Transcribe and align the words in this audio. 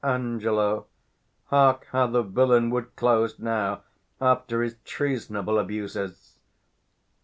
Ang. 0.03 0.39
Hark, 1.51 1.85
how 1.91 2.07
the 2.07 2.23
villain 2.23 2.71
would 2.71 2.95
close 2.95 3.37
now, 3.37 3.83
after 4.19 4.63
his 4.63 4.73
340 4.83 4.89
treasonable 4.89 5.59
abuses! 5.59 6.39